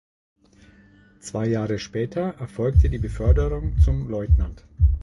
Zwei 1.19 1.45
Jahre 1.49 1.77
später 1.77 2.33
erfolgte 2.39 2.89
die 2.89 2.97
Beförderung 2.97 3.79
zum 3.81 4.09
Leutnant. 4.09 4.65